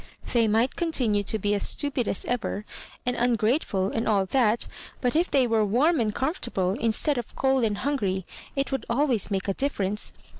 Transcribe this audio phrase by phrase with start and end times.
[0.33, 2.65] They might continue to be as stupid as ever,
[3.05, 4.67] and ungrateful, and all tha£,
[4.99, 8.25] but if they were warm and comfortable, instead of cold and hungry,
[8.55, 10.13] it would always make a difference.